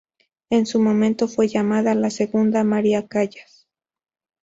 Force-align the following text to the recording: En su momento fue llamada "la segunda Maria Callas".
En 0.49 0.65
su 0.65 0.79
momento 0.79 1.27
fue 1.27 1.47
llamada 1.47 1.93
"la 1.93 2.09
segunda 2.09 2.63
Maria 2.63 3.07
Callas". 3.07 3.67